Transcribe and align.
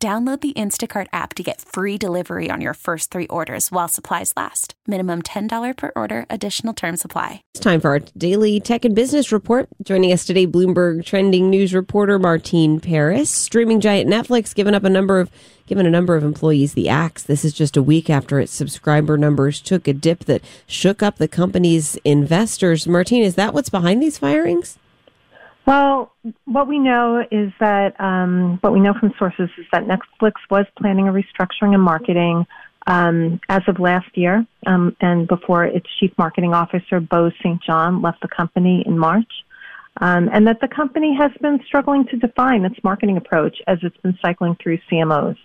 Download 0.00 0.40
the 0.40 0.52
Instacart 0.52 1.08
app 1.12 1.34
to 1.34 1.42
get 1.42 1.60
free 1.60 1.98
delivery 1.98 2.52
on 2.52 2.60
your 2.60 2.74
first 2.74 3.10
three 3.10 3.26
orders 3.26 3.72
while 3.72 3.88
supplies 3.88 4.32
last. 4.36 4.74
Minimum 4.86 5.22
$10 5.22 5.76
per 5.76 5.90
order, 5.96 6.24
additional 6.30 6.72
term 6.72 6.96
supply. 6.96 7.42
It's 7.54 7.64
time 7.64 7.80
for 7.80 7.90
our 7.90 7.98
daily 8.16 8.60
tech 8.60 8.84
and 8.84 8.94
business 8.94 9.32
report. 9.32 9.68
Joining 9.82 10.12
us 10.12 10.24
today, 10.24 10.46
Bloomberg 10.46 11.04
trending 11.04 11.50
news 11.50 11.74
reporter 11.74 12.16
Martine 12.16 12.78
Paris. 12.78 13.28
Streaming 13.28 13.80
giant 13.80 14.08
Netflix 14.08 14.54
given 14.54 14.72
up 14.72 14.84
a 14.84 14.88
number 14.88 15.18
of 15.18 15.32
given 15.66 15.84
a 15.84 15.90
number 15.90 16.14
of 16.14 16.22
employees 16.22 16.74
the 16.74 16.88
axe. 16.88 17.24
This 17.24 17.44
is 17.44 17.52
just 17.52 17.76
a 17.76 17.82
week 17.82 18.08
after 18.08 18.38
its 18.38 18.52
subscriber 18.52 19.18
numbers 19.18 19.60
took 19.60 19.88
a 19.88 19.92
dip 19.92 20.26
that 20.26 20.42
shook 20.68 21.02
up 21.02 21.16
the 21.16 21.26
company's 21.26 21.96
investors. 22.04 22.86
Martine, 22.86 23.24
is 23.24 23.34
that 23.34 23.52
what's 23.52 23.68
behind 23.68 24.00
these 24.00 24.16
firings? 24.16 24.78
Well, 25.68 26.14
what 26.46 26.66
we 26.66 26.78
know 26.78 27.22
is 27.30 27.52
that 27.60 28.00
um, 28.00 28.56
what 28.62 28.72
we 28.72 28.80
know 28.80 28.94
from 28.98 29.12
sources 29.18 29.50
is 29.58 29.66
that 29.70 29.84
Netflix 29.84 30.32
was 30.50 30.64
planning 30.78 31.08
a 31.08 31.12
restructuring 31.12 31.74
and 31.74 31.82
marketing 31.82 32.46
um, 32.86 33.38
as 33.50 33.60
of 33.68 33.78
last 33.78 34.08
year, 34.16 34.46
um, 34.66 34.96
and 35.02 35.28
before 35.28 35.66
its 35.66 35.84
chief 36.00 36.10
marketing 36.16 36.54
officer 36.54 37.00
Bo 37.00 37.30
St. 37.40 37.62
John 37.62 38.00
left 38.00 38.22
the 38.22 38.28
company 38.28 38.82
in 38.86 38.98
March, 38.98 39.30
um, 40.00 40.30
and 40.32 40.46
that 40.46 40.62
the 40.62 40.68
company 40.68 41.14
has 41.14 41.32
been 41.42 41.60
struggling 41.66 42.06
to 42.06 42.16
define 42.16 42.64
its 42.64 42.82
marketing 42.82 43.18
approach 43.18 43.58
as 43.66 43.76
it's 43.82 43.98
been 43.98 44.18
cycling 44.22 44.56
through 44.62 44.78
CMOs. 44.90 45.36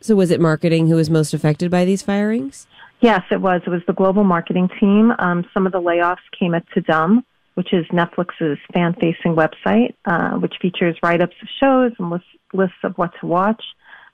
So, 0.00 0.16
was 0.16 0.30
it 0.30 0.40
marketing 0.40 0.88
who 0.88 0.96
was 0.96 1.10
most 1.10 1.34
affected 1.34 1.70
by 1.70 1.84
these 1.84 2.00
firings? 2.00 2.66
Yes, 3.02 3.20
it 3.30 3.42
was. 3.42 3.60
It 3.66 3.70
was 3.70 3.82
the 3.86 3.92
global 3.92 4.24
marketing 4.24 4.70
team. 4.80 5.12
Um, 5.18 5.44
some 5.52 5.66
of 5.66 5.72
the 5.72 5.82
layoffs 5.82 6.24
came 6.40 6.54
at 6.54 6.64
Tudum 6.70 7.24
which 7.54 7.72
is 7.72 7.86
Netflix's 7.86 8.58
fan 8.72 8.94
facing 8.94 9.36
website, 9.36 9.94
uh, 10.04 10.32
which 10.38 10.54
features 10.60 10.96
write 11.02 11.22
ups 11.22 11.36
of 11.40 11.48
shows 11.60 11.92
and 11.98 12.10
lists, 12.10 12.28
lists 12.52 12.76
of 12.82 12.94
what 12.96 13.12
to 13.20 13.26
watch. 13.26 13.62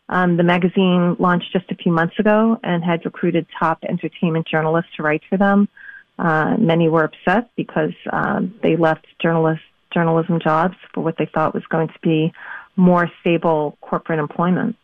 Um, 0.08 0.36
the 0.36 0.42
magazine 0.42 1.16
launched 1.18 1.52
just 1.52 1.70
a 1.70 1.76
few 1.76 1.92
months 1.92 2.18
ago 2.18 2.58
and 2.62 2.82
had 2.82 3.04
recruited 3.04 3.46
top 3.58 3.78
entertainment 3.88 4.46
journalists 4.46 4.90
to 4.96 5.02
write 5.02 5.22
for 5.28 5.38
them. 5.38 5.68
Uh, 6.18 6.56
many 6.58 6.88
were 6.88 7.04
upset 7.04 7.50
because 7.56 7.94
um, 8.12 8.54
they 8.62 8.76
left 8.76 9.06
journalist, 9.22 9.62
journalism 9.94 10.38
jobs 10.40 10.74
for 10.92 11.02
what 11.02 11.16
they 11.16 11.26
thought 11.32 11.54
was 11.54 11.64
going 11.70 11.88
to 11.88 11.98
be 12.02 12.32
more 12.76 13.10
stable 13.20 13.78
corporate 13.80 14.18
employment. 14.18 14.76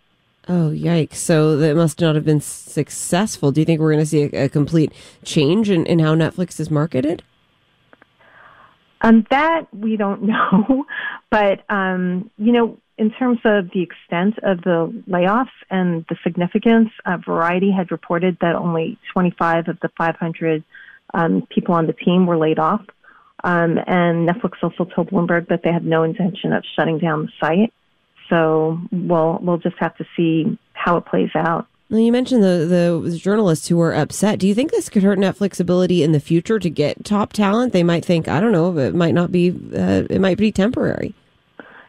Oh, 0.48 0.70
yikes. 0.70 1.16
So 1.16 1.56
that 1.56 1.74
must 1.74 2.00
not 2.00 2.14
have 2.14 2.24
been 2.24 2.40
successful. 2.40 3.50
Do 3.50 3.60
you 3.60 3.64
think 3.64 3.80
we're 3.80 3.92
going 3.92 4.04
to 4.04 4.06
see 4.06 4.30
a, 4.32 4.44
a 4.44 4.48
complete 4.48 4.92
change 5.24 5.68
in, 5.70 5.84
in 5.86 5.98
how 5.98 6.14
Netflix 6.14 6.60
is 6.60 6.70
marketed? 6.70 7.22
Um, 9.02 9.26
that 9.30 9.66
we 9.74 9.96
don't 9.96 10.22
know, 10.26 10.86
but 11.30 11.64
um, 11.68 12.30
you 12.38 12.52
know, 12.52 12.78
in 12.98 13.10
terms 13.10 13.38
of 13.44 13.70
the 13.74 13.82
extent 13.82 14.38
of 14.42 14.62
the 14.62 15.02
layoffs 15.08 15.48
and 15.70 16.04
the 16.08 16.16
significance, 16.24 16.88
uh, 17.04 17.18
Variety 17.24 17.70
had 17.70 17.90
reported 17.90 18.38
that 18.40 18.54
only 18.54 18.98
25 19.12 19.68
of 19.68 19.78
the 19.80 19.90
500 19.98 20.64
um, 21.12 21.46
people 21.50 21.74
on 21.74 21.86
the 21.86 21.92
team 21.92 22.26
were 22.26 22.38
laid 22.38 22.58
off, 22.58 22.80
um, 23.44 23.78
and 23.86 24.28
Netflix 24.28 24.52
also 24.62 24.84
told 24.84 25.10
Bloomberg 25.10 25.48
that 25.48 25.60
they 25.62 25.72
had 25.72 25.84
no 25.84 26.02
intention 26.02 26.52
of 26.52 26.64
shutting 26.74 26.98
down 26.98 27.26
the 27.26 27.32
site. 27.40 27.72
So 28.28 28.80
we'll 28.90 29.38
we'll 29.40 29.58
just 29.58 29.76
have 29.78 29.96
to 29.98 30.04
see 30.16 30.58
how 30.72 30.96
it 30.96 31.06
plays 31.06 31.30
out. 31.36 31.66
Well, 31.88 32.00
you 32.00 32.10
mentioned 32.10 32.42
the, 32.42 33.00
the 33.02 33.16
journalists 33.16 33.68
who 33.68 33.76
were 33.76 33.94
upset. 33.94 34.40
Do 34.40 34.48
you 34.48 34.54
think 34.54 34.72
this 34.72 34.88
could 34.88 35.04
hurt 35.04 35.18
Netflix' 35.18 35.60
ability 35.60 36.02
in 36.02 36.10
the 36.10 36.18
future 36.18 36.58
to 36.58 36.68
get 36.68 37.04
top 37.04 37.32
talent? 37.32 37.72
They 37.72 37.84
might 37.84 38.04
think, 38.04 38.26
I 38.26 38.40
don't 38.40 38.50
know, 38.50 38.76
it 38.76 38.94
might 38.94 39.14
not 39.14 39.30
be, 39.30 39.50
uh, 39.50 40.02
it 40.10 40.20
might 40.20 40.36
be 40.36 40.50
temporary. 40.50 41.14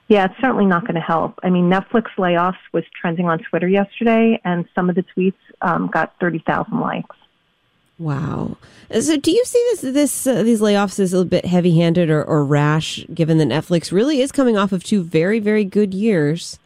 Yeah, 0.08 0.26
it's 0.26 0.40
certainly 0.40 0.66
not 0.66 0.84
going 0.84 0.96
to 0.96 1.02
help. 1.02 1.40
I 1.44 1.50
mean, 1.50 1.70
Netflix 1.70 2.06
layoffs 2.18 2.56
was 2.74 2.84
trending 3.00 3.28
on 3.28 3.40
Twitter 3.40 3.68
yesterday, 3.68 4.40
and 4.46 4.66
some 4.74 4.90
of 4.90 4.96
the 4.96 5.04
tweets 5.04 5.34
um, 5.62 5.88
got 5.88 6.14
thirty 6.20 6.40
thousand 6.40 6.80
likes. 6.80 7.16
Wow. 8.00 8.56
So, 9.02 9.18
do 9.18 9.32
you 9.32 9.44
see 9.44 9.68
this 9.72 9.82
this 9.82 10.28
uh, 10.28 10.44
these 10.44 10.62
layoffs 10.62 11.00
as 11.00 11.14
a 11.14 11.26
bit 11.26 11.44
heavy 11.44 11.78
handed 11.78 12.10
or, 12.10 12.24
or 12.24 12.46
rash, 12.46 13.06
given 13.14 13.38
that 13.40 13.50
Netflix 13.50 13.92
really 13.92 14.22
is 14.22 14.32
coming 14.32 14.56
off 14.56 14.72
of 14.72 14.82
two 14.82 15.04
very 15.04 15.40
very 15.40 15.66
good 15.66 15.94
years? 15.94 16.58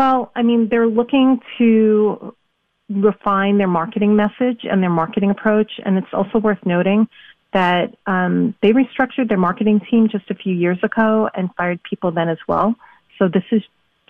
Well, 0.00 0.32
I 0.34 0.40
mean, 0.42 0.70
they're 0.70 0.86
looking 0.86 1.40
to 1.58 2.34
refine 2.88 3.58
their 3.58 3.68
marketing 3.68 4.16
message 4.16 4.60
and 4.62 4.82
their 4.82 4.88
marketing 4.88 5.28
approach. 5.28 5.72
And 5.84 5.98
it's 5.98 6.14
also 6.14 6.38
worth 6.38 6.64
noting 6.64 7.06
that 7.52 7.94
um, 8.06 8.54
they 8.62 8.72
restructured 8.72 9.28
their 9.28 9.36
marketing 9.36 9.78
team 9.90 10.08
just 10.08 10.30
a 10.30 10.34
few 10.34 10.54
years 10.54 10.78
ago 10.82 11.28
and 11.34 11.50
fired 11.54 11.82
people 11.82 12.12
then 12.12 12.30
as 12.30 12.38
well. 12.48 12.76
So 13.18 13.28
this 13.28 13.44
is 13.52 13.60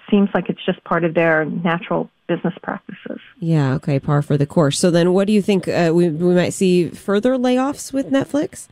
seems 0.08 0.28
like 0.32 0.48
it's 0.48 0.64
just 0.64 0.82
part 0.84 1.02
of 1.02 1.14
their 1.14 1.44
natural 1.44 2.08
business 2.28 2.54
practices. 2.62 3.18
Yeah. 3.40 3.74
Okay. 3.74 3.98
Par 3.98 4.22
for 4.22 4.36
the 4.36 4.46
course. 4.46 4.78
So 4.78 4.92
then, 4.92 5.12
what 5.12 5.26
do 5.26 5.32
you 5.32 5.42
think 5.42 5.66
uh, 5.66 5.90
we 5.92 6.08
we 6.08 6.36
might 6.36 6.50
see 6.50 6.90
further 6.90 7.34
layoffs 7.36 7.92
with 7.92 8.12
Netflix? 8.12 8.68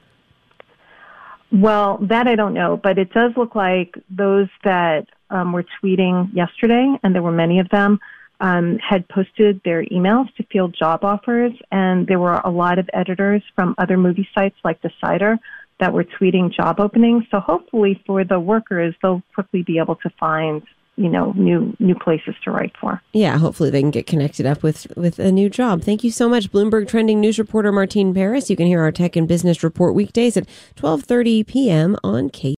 Well, 1.51 1.99
that 2.03 2.29
I 2.29 2.37
don't 2.37 2.55
know, 2.55 2.77
but 2.77 2.97
it 2.97 3.13
does 3.13 3.33
look 3.37 3.57
like 3.57 3.99
those 4.09 4.49
that 4.63 5.09
um, 5.31 5.53
were 5.53 5.65
tweeting 5.83 6.35
yesterday, 6.35 6.97
and 7.03 7.15
there 7.15 7.23
were 7.23 7.33
many 7.33 7.59
of 7.59 7.69
them, 7.71 7.99
um, 8.41 8.79
had 8.79 9.09
posted 9.09 9.61
their 9.65 9.85
emails 9.87 10.33
to 10.37 10.45
field 10.45 10.75
job 10.79 11.05
offers, 11.05 11.53
and 11.73 12.07
there 12.07 12.19
were 12.19 12.41
a 12.45 12.51
lot 12.51 12.79
of 12.79 12.89
editors 12.93 13.43
from 13.55 13.75
other 13.79 13.97
movie 13.97 14.29
sites 14.35 14.57
like 14.65 14.81
Decider 14.81 15.39
that 15.81 15.93
were 15.93 16.05
tweeting 16.05 16.53
job 16.53 16.81
openings. 16.81 17.25
So 17.31 17.41
hopefully, 17.41 18.01
for 18.07 18.25
the 18.25 18.39
workers, 18.39 18.95
they'll 19.03 19.23
quickly 19.35 19.63
be 19.63 19.79
able 19.79 19.97
to 19.97 20.11
find 20.21 20.63
you 20.97 21.09
know 21.09 21.33
new 21.37 21.75
new 21.79 21.95
places 21.95 22.35
to 22.45 22.51
write 22.51 22.73
for. 22.81 23.01
Yeah, 23.13 23.39
hopefully 23.39 23.71
they 23.71 23.81
can 23.81 23.91
get 23.91 24.07
connected 24.07 24.45
up 24.45 24.63
with 24.63 24.87
with 24.97 25.19
a 25.19 25.33
new 25.33 25.49
job. 25.49 25.83
Thank 25.83 26.05
you 26.05 26.11
so 26.11 26.29
much, 26.29 26.51
Bloomberg 26.51 26.89
trending 26.89 27.21
news 27.21 27.39
reporter 27.39 27.73
Martine 27.73 28.13
Paris. 28.13 28.51
You 28.51 28.57
can 28.57 28.67
hear 28.67 28.83
our 28.83 28.93
tech 28.93 29.17
and 29.17 29.27
business 29.27 29.63
report 29.63 29.95
weekdays 29.95 30.37
at 30.37 30.47
12:30 30.77 31.47
p.m. 31.47 31.97
on 32.05 32.29
K. 32.31 32.55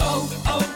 Oh, 0.00 0.44
oh. 0.46 0.75